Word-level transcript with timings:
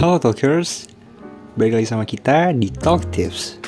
Halo 0.00 0.16
Talkers, 0.16 0.88
balik 1.60 1.76
lagi 1.76 1.84
sama 1.84 2.08
kita 2.08 2.56
di 2.56 2.72
Talk 2.72 3.12
Tips. 3.12 3.60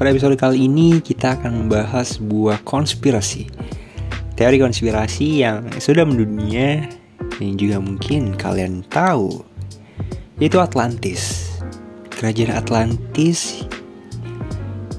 Pada 0.00 0.08
episode 0.08 0.32
kali 0.40 0.64
ini 0.64 0.96
kita 1.04 1.36
akan 1.36 1.68
membahas 1.68 2.16
sebuah 2.16 2.64
konspirasi. 2.64 3.44
Teori 4.32 4.56
konspirasi 4.56 5.44
yang 5.44 5.68
sudah 5.76 6.08
mendunia 6.08 6.88
yang 7.36 7.60
juga 7.60 7.84
mungkin 7.84 8.32
kalian 8.32 8.80
tahu, 8.88 9.44
yaitu 10.40 10.56
Atlantis. 10.56 11.52
Kerajaan 12.16 12.56
Atlantis 12.56 13.68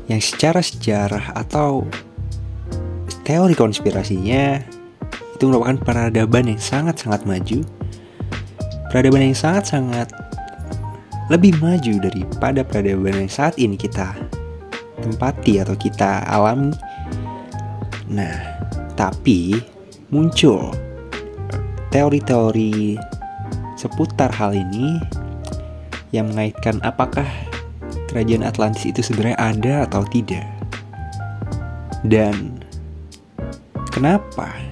yang 0.06 0.22
secara 0.22 0.62
sejarah 0.62 1.34
atau 1.34 1.90
teori 3.26 3.58
konspirasinya 3.58 4.62
itu 5.40 5.48
merupakan 5.48 5.80
peradaban 5.80 6.52
yang 6.52 6.60
sangat-sangat 6.60 7.24
maju. 7.24 7.64
Peradaban 8.92 9.32
yang 9.32 9.39
sangat-sangat 9.39 10.12
lebih 11.32 11.56
maju 11.64 11.96
daripada 12.04 12.60
peradaban 12.68 13.24
yang 13.24 13.32
saat 13.32 13.56
ini 13.56 13.79
kita 13.79 14.20
tempati 15.00 15.64
atau 15.64 15.79
kita 15.79 16.28
alami. 16.28 16.75
Nah, 18.12 18.36
tapi 19.00 19.56
muncul 20.12 20.75
teori-teori 21.96 23.00
seputar 23.79 24.36
hal 24.36 24.51
ini 24.51 25.00
yang 26.12 26.28
mengaitkan 26.36 26.84
apakah 26.84 27.26
kerajaan 28.12 28.43
Atlantis 28.43 28.84
itu 28.84 29.00
sebenarnya 29.00 29.40
ada 29.40 29.74
atau 29.87 30.04
tidak. 30.12 30.43
Dan 32.03 32.59
kenapa 33.95 34.69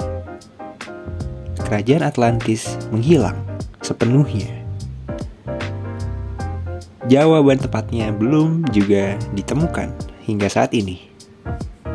kerajaan 1.67 2.07
Atlantis 2.07 2.80
menghilang 2.95 3.35
sepenuhnya? 3.84 4.48
Jawaban 7.12 7.60
tepatnya 7.60 8.15
belum 8.15 8.63
juga 8.71 9.20
ditemukan 9.35 9.91
hingga 10.23 10.48
saat 10.48 10.71
ini. 10.71 11.12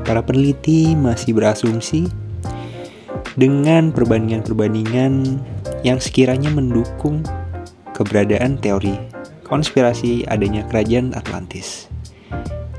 Para 0.05 0.21
peneliti 0.21 0.93
masih 0.93 1.33
berasumsi 1.33 2.05
dengan 3.37 3.97
perbandingan-perbandingan 3.97 5.41
yang 5.85 5.97
sekiranya 5.97 6.53
mendukung 6.53 7.25
keberadaan 7.97 8.61
teori 8.61 8.97
konspirasi 9.49 10.25
adanya 10.29 10.65
kerajaan 10.69 11.13
Atlantis. 11.13 11.89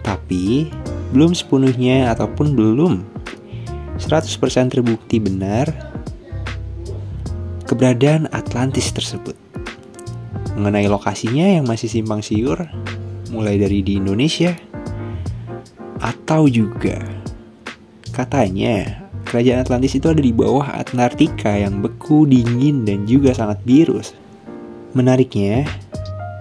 Tapi 0.01 0.69
belum 1.13 1.37
sepenuhnya 1.37 2.09
ataupun 2.13 2.57
belum 2.57 3.05
100% 4.01 4.73
terbukti 4.73 5.21
benar 5.21 5.92
keberadaan 7.65 8.27
Atlantis 8.31 8.91
tersebut 8.91 9.35
mengenai 10.53 10.85
lokasinya 10.85 11.57
yang 11.59 11.65
masih 11.65 11.89
simpang 11.89 12.21
siur, 12.21 12.69
mulai 13.33 13.57
dari 13.57 13.81
di 13.81 13.97
Indonesia, 13.97 14.53
atau 15.97 16.45
juga 16.45 17.01
katanya 18.13 19.01
kerajaan 19.25 19.65
Atlantis 19.65 19.97
itu 19.97 20.13
ada 20.13 20.21
di 20.21 20.29
bawah 20.29 20.77
Antartika 20.77 21.57
yang 21.57 21.81
beku, 21.81 22.29
dingin, 22.29 22.85
dan 22.85 23.09
juga 23.09 23.33
sangat 23.33 23.57
biru. 23.65 23.97
Menariknya, 24.93 25.65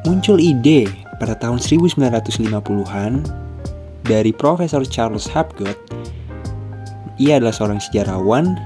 muncul 0.05 0.37
ide 0.37 0.93
pada 1.17 1.33
tahun 1.41 1.57
1950-an 1.57 3.25
dari 4.05 4.35
Profesor 4.35 4.85
Charles 4.85 5.25
Hapgood. 5.25 5.79
Ia 7.17 7.41
adalah 7.41 7.55
seorang 7.55 7.81
sejarawan 7.81 8.61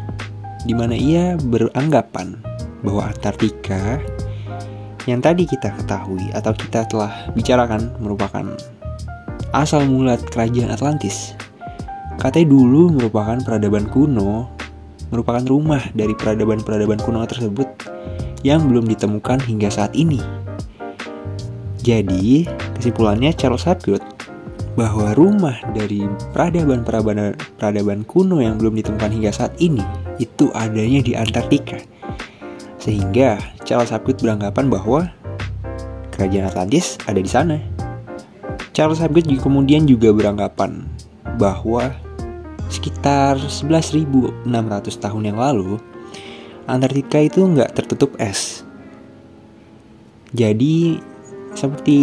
di 0.67 0.75
mana 0.75 0.99
ia 0.99 1.39
beranggapan 1.39 2.35
bahwa 2.83 3.09
Antartika 3.09 4.03
yang 5.07 5.23
tadi 5.23 5.47
kita 5.47 5.71
ketahui 5.79 6.35
atau 6.35 6.51
kita 6.51 6.83
telah 6.91 7.31
bicarakan 7.39 7.95
merupakan 8.03 8.43
asal 9.55 9.87
mula 9.87 10.19
kerajaan 10.19 10.75
Atlantis. 10.75 11.39
Katanya 12.19 12.51
dulu 12.51 12.91
merupakan 12.91 13.39
peradaban 13.47 13.87
kuno, 13.87 14.51
merupakan 15.15 15.47
rumah 15.47 15.81
dari 15.95 16.13
peradaban-peradaban 16.19 16.99
kuno 16.99 17.23
tersebut 17.23 17.69
yang 18.43 18.67
belum 18.67 18.91
ditemukan 18.91 19.39
hingga 19.47 19.71
saat 19.71 19.95
ini. 19.95 20.19
Jadi, 21.87 22.51
kesimpulannya 22.75 23.31
Charles 23.31 23.63
Hapgood 23.63 24.03
bahwa 24.77 25.17
rumah 25.17 25.57
dari 25.73 26.05
peradaban-peradaban 26.37 27.33
peradaban 27.57 28.05
kuno 28.05 28.45
yang 28.45 28.61
belum 28.61 28.77
ditemukan 28.77 29.11
hingga 29.11 29.33
saat 29.33 29.57
ini 29.57 29.81
itu 30.21 30.53
adanya 30.53 31.01
di 31.01 31.17
Antartika. 31.17 31.81
Sehingga 32.77 33.41
Charles 33.65 33.91
Hapgood 33.91 34.21
beranggapan 34.21 34.69
bahwa 34.69 35.09
kerajaan 36.13 36.53
Atlantis 36.53 37.01
ada 37.09 37.19
di 37.19 37.27
sana. 37.27 37.57
Charles 38.77 39.01
Hapgood 39.01 39.27
kemudian 39.41 39.89
juga 39.89 40.13
beranggapan 40.13 40.85
bahwa 41.41 41.97
sekitar 42.69 43.41
11.600 43.41 44.45
tahun 45.01 45.23
yang 45.25 45.41
lalu 45.41 45.81
Antartika 46.69 47.23
itu 47.23 47.41
nggak 47.47 47.73
tertutup 47.79 48.13
es. 48.21 48.67
Jadi 50.37 51.01
seperti 51.57 51.99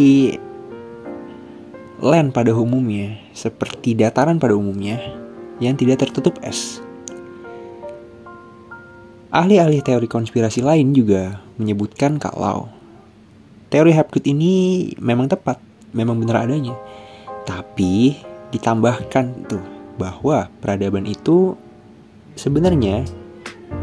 land 2.03 2.35
pada 2.35 2.51
umumnya, 2.51 3.15
seperti 3.31 3.95
dataran 3.95 4.35
pada 4.35 4.59
umumnya 4.59 4.99
yang 5.63 5.79
tidak 5.79 6.03
tertutup 6.03 6.35
es. 6.43 6.83
Ahli-ahli 9.31 9.79
teori 9.79 10.11
konspirasi 10.11 10.59
lain 10.59 10.91
juga 10.91 11.39
menyebutkan 11.55 12.19
kalau 12.19 12.67
teori 13.71 13.95
Hapgood 13.95 14.27
ini 14.27 14.91
memang 14.99 15.31
tepat, 15.31 15.63
memang 15.95 16.19
benar 16.19 16.43
adanya. 16.43 16.75
Tapi 17.47 18.19
ditambahkan 18.51 19.47
tuh 19.47 19.63
bahwa 19.95 20.51
peradaban 20.59 21.07
itu 21.07 21.55
sebenarnya 22.35 23.07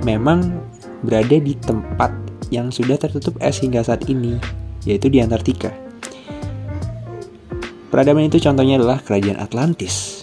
memang 0.04 0.60
berada 1.00 1.41
di 1.41 1.56
tempat 1.56 2.12
yang 2.52 2.69
sudah 2.69 3.00
tertutup 3.00 3.41
es 3.41 3.64
hingga 3.64 3.81
saat 3.81 4.04
ini, 4.12 4.37
yaitu 4.84 5.08
di 5.08 5.25
Antartika. 5.25 5.90
Peradaban 7.91 8.31
itu 8.31 8.39
contohnya 8.39 8.78
adalah 8.78 9.03
kerajaan 9.03 9.43
Atlantis. 9.43 10.23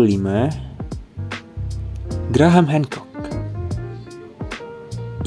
Graham 2.31 2.67
Hancock 2.71 3.09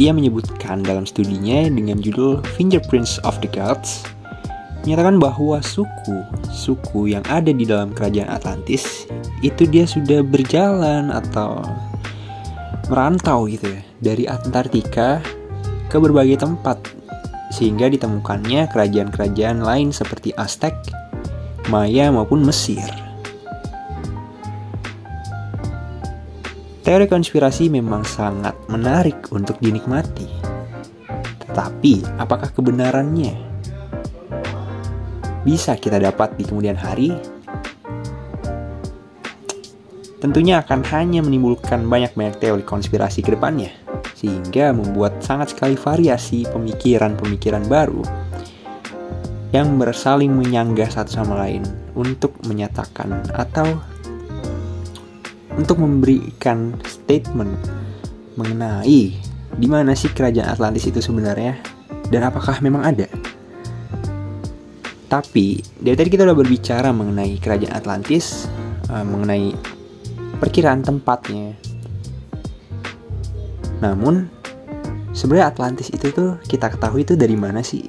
ia 0.01 0.11
menyebutkan 0.11 0.81
dalam 0.81 1.05
studinya 1.05 1.69
dengan 1.69 2.01
judul 2.01 2.41
Fingerprints 2.57 3.21
of 3.29 3.37
the 3.45 3.51
Gods 3.53 4.09
menyatakan 4.83 5.21
bahwa 5.23 5.63
suku 5.63 6.27
suku 6.51 7.15
yang 7.15 7.23
ada 7.31 7.55
di 7.55 7.63
dalam 7.63 7.95
kerajaan 7.95 8.33
Atlantis 8.33 9.07
itu 9.45 9.63
dia 9.69 9.87
sudah 9.87 10.25
berjalan 10.27 11.13
atau 11.13 11.63
merantau 12.91 13.47
gitu 13.47 13.69
ya 13.71 13.83
dari 14.03 14.25
Antartika 14.27 15.23
ke 15.93 16.01
berbagai 16.01 16.41
tempat 16.41 16.81
sehingga 17.53 17.93
ditemukannya 17.93 18.73
kerajaan-kerajaan 18.73 19.61
lain 19.61 19.93
seperti 19.93 20.33
Aztec, 20.41 20.73
Maya 21.69 22.09
maupun 22.09 22.41
Mesir. 22.49 22.89
Teori 26.81 27.07
konspirasi 27.07 27.69
memang 27.69 28.09
sangat 28.09 28.57
menarik 28.73 29.29
untuk 29.37 29.61
dinikmati. 29.61 30.27
Tetapi, 31.45 32.17
apakah 32.17 32.49
kebenarannya 32.49 33.37
bisa 35.45 35.77
kita 35.77 36.01
dapat 36.01 36.41
di 36.41 36.49
kemudian 36.49 36.75
hari? 36.75 37.13
Tentunya 40.19 40.65
akan 40.65 40.81
hanya 40.91 41.21
menimbulkan 41.21 41.85
banyak-banyak 41.85 42.41
teori 42.41 42.65
konspirasi 42.65 43.21
ke 43.21 43.37
depannya, 43.37 43.82
sehingga 44.23 44.71
membuat 44.71 45.19
sangat 45.19 45.51
sekali 45.51 45.75
variasi 45.75 46.47
pemikiran-pemikiran 46.47 47.67
baru 47.67 48.07
yang 49.51 49.77
bersaling 49.77 50.31
menyanggah 50.31 50.87
satu 50.87 51.11
sama 51.11 51.43
lain 51.43 51.67
untuk 51.99 52.33
menyatakan 52.47 53.27
atau 53.35 53.67
untuk 55.59 55.83
memberikan 55.83 56.79
statement 56.87 57.53
mengenai 58.39 59.13
di 59.53 59.69
mana 59.69 59.93
sih 59.93 60.09
kerajaan 60.09 60.49
Atlantis 60.49 60.89
itu 60.89 61.03
sebenarnya 61.05 61.61
dan 62.09 62.25
apakah 62.25 62.63
memang 62.65 62.87
ada. 62.87 63.09
Tapi 65.13 65.61
dari 65.77 65.93
tadi 65.93 66.09
kita 66.09 66.25
udah 66.25 66.37
berbicara 66.37 66.89
mengenai 66.89 67.37
kerajaan 67.37 67.77
Atlantis, 67.77 68.49
uh, 68.89 69.05
mengenai 69.05 69.53
perkiraan 70.41 70.81
tempatnya. 70.81 71.53
Namun 73.83 74.31
sebenarnya 75.13 75.51
Atlantis 75.51 75.91
itu 75.91 76.15
tuh 76.15 76.39
kita 76.47 76.71
ketahui 76.71 77.03
itu 77.03 77.19
dari 77.19 77.35
mana 77.35 77.61
sih? 77.61 77.85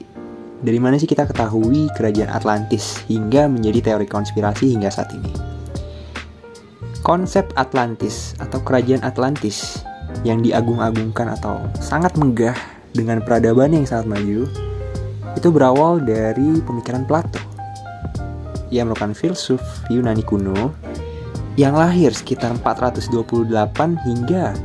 Dari 0.64 0.80
mana 0.82 0.98
sih 0.98 1.08
kita 1.08 1.30
ketahui 1.30 1.88
kerajaan 1.94 2.34
Atlantis 2.34 3.06
hingga 3.08 3.46
menjadi 3.46 3.94
teori 3.94 4.08
konspirasi 4.10 4.74
hingga 4.74 4.90
saat 4.90 5.14
ini? 5.14 5.54
konsep 7.04 7.52
Atlantis 7.60 8.34
atau 8.40 8.64
kerajaan 8.64 9.04
Atlantis 9.04 9.84
yang 10.24 10.40
diagung-agungkan 10.40 11.36
atau 11.36 11.60
sangat 11.78 12.16
megah 12.16 12.56
dengan 12.96 13.20
peradaban 13.20 13.76
yang 13.76 13.84
sangat 13.84 14.08
maju 14.08 14.48
itu 15.36 15.48
berawal 15.52 16.00
dari 16.00 16.64
pemikiran 16.64 17.04
Plato. 17.04 17.44
Ia 18.72 18.88
merupakan 18.88 19.12
filsuf 19.14 19.62
Yunani 19.92 20.24
kuno 20.24 20.72
yang 21.60 21.78
lahir 21.78 22.16
sekitar 22.16 22.56
428 22.64 23.52
hingga 24.08 24.56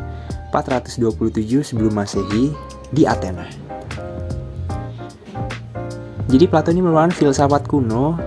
427 0.51 1.63
sebelum 1.63 1.93
Masehi 1.93 2.53
di 2.93 3.05
Athena. 3.05 3.45
Jadi 6.29 6.45
Plato 6.45 6.69
ini 6.69 6.85
merupakan 6.85 7.13
filsafat 7.13 7.65
kuno 7.65 8.21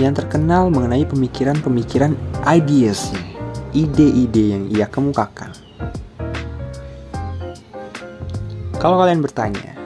yang 0.00 0.16
terkenal 0.16 0.72
mengenai 0.72 1.04
pemikiran-pemikiran 1.04 2.16
ideas, 2.48 3.12
ide-ide 3.76 4.56
yang 4.56 4.64
ia 4.72 4.88
kemukakan. 4.88 5.52
Kalau 8.80 8.96
kalian 8.98 9.20
bertanya, 9.20 9.76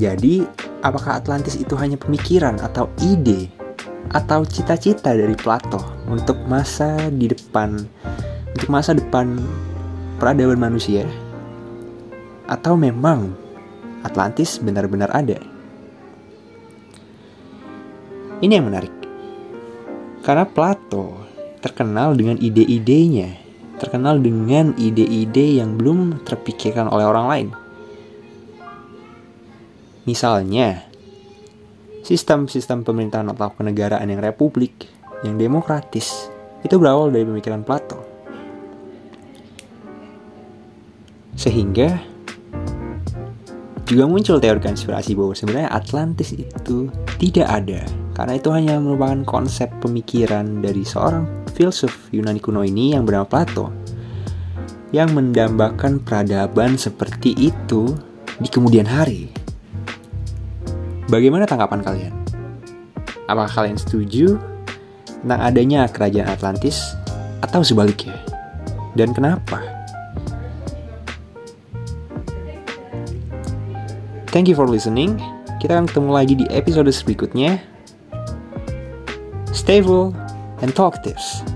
jadi 0.00 0.48
apakah 0.80 1.20
Atlantis 1.20 1.60
itu 1.60 1.76
hanya 1.76 2.00
pemikiran 2.00 2.56
atau 2.64 2.88
ide 3.04 3.52
atau 4.16 4.46
cita-cita 4.48 5.12
dari 5.12 5.36
Plato 5.36 5.82
untuk 6.08 6.40
masa 6.48 6.96
di 7.12 7.28
depan 7.28 7.76
untuk 8.56 8.72
masa 8.72 8.96
depan 8.96 9.36
peradaban 10.16 10.60
manusia? 10.60 11.04
Atau 12.48 12.76
memang 12.80 13.36
Atlantis 14.00 14.56
benar-benar 14.56 15.12
ada? 15.12 15.36
Ini 18.40 18.52
yang 18.60 18.68
menarik. 18.68 18.92
Karena 20.20 20.44
Plato 20.44 21.24
terkenal 21.60 22.16
dengan 22.16 22.36
ide-idenya, 22.36 23.36
terkenal 23.80 24.20
dengan 24.20 24.76
ide-ide 24.76 25.60
yang 25.60 25.76
belum 25.76 26.24
terpikirkan 26.24 26.88
oleh 26.88 27.06
orang 27.08 27.26
lain. 27.26 27.48
Misalnya, 30.06 30.86
sistem-sistem 32.06 32.86
pemerintahan 32.86 33.26
atau 33.34 33.50
kenegaraan 33.56 34.06
yang 34.06 34.22
republik, 34.22 34.86
yang 35.26 35.34
demokratis, 35.34 36.30
itu 36.62 36.78
berawal 36.78 37.10
dari 37.10 37.26
pemikiran 37.26 37.66
Plato. 37.66 38.15
Sehingga 41.46 42.02
juga 43.86 44.04
muncul 44.10 44.42
teori 44.42 44.58
konspirasi 44.58 45.14
bahwa 45.14 45.30
sebenarnya 45.30 45.70
Atlantis 45.70 46.34
itu 46.34 46.90
tidak 47.22 47.46
ada 47.46 47.86
karena 48.18 48.34
itu 48.34 48.50
hanya 48.50 48.82
merupakan 48.82 49.22
konsep 49.22 49.70
pemikiran 49.78 50.58
dari 50.58 50.82
seorang 50.82 51.46
filsuf 51.54 52.10
Yunani 52.10 52.42
kuno 52.42 52.66
ini 52.66 52.98
yang 52.98 53.06
bernama 53.06 53.30
Plato 53.30 53.70
yang 54.90 55.14
mendambakan 55.14 56.02
peradaban 56.02 56.74
seperti 56.74 57.30
itu 57.38 57.94
di 58.42 58.48
kemudian 58.50 58.90
hari. 58.90 59.30
Bagaimana 61.06 61.46
tanggapan 61.46 61.86
kalian? 61.86 62.14
Apakah 63.30 63.62
kalian 63.62 63.78
setuju 63.78 64.34
tentang 65.22 65.40
adanya 65.46 65.86
kerajaan 65.86 66.26
Atlantis 66.26 66.98
atau 67.38 67.62
sebaliknya? 67.62 68.18
Dan 68.98 69.14
kenapa? 69.14 69.75
Thank 74.36 74.52
you 74.52 74.56
for 74.60 74.68
listening. 74.68 75.16
Kita 75.64 75.80
akan 75.80 75.88
ketemu 75.88 76.10
lagi 76.12 76.36
di 76.36 76.44
episode 76.52 76.92
berikutnya. 76.92 77.56
Stay 79.48 79.80
full 79.80 80.12
and 80.60 80.76
talk 80.76 81.00
tips. 81.00 81.55